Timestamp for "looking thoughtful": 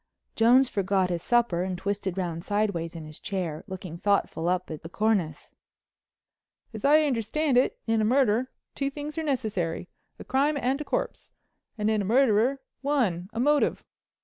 3.67-4.49